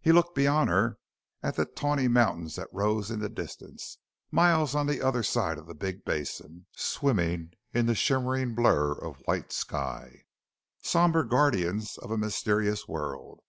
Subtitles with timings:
[0.00, 0.98] He looked beyond her
[1.40, 3.98] at the tawny mountains that rose in the distance,
[4.32, 9.20] miles on the other side of the big basin swimming in the shimmering blur of
[9.26, 10.24] white sky
[10.82, 13.42] somber guardians of a mysterious world.